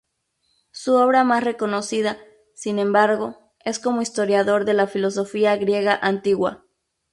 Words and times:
Su 0.71 0.95
obra 0.95 1.23
más 1.23 1.43
reconocida, 1.43 2.17
sin 2.55 2.79
embargo, 2.79 3.53
es 3.63 3.77
como 3.77 4.01
historiador 4.01 4.65
de 4.65 4.73
la 4.73 4.87
filosofía 4.87 5.55
griega 5.57 5.95
antigua. 6.01 6.65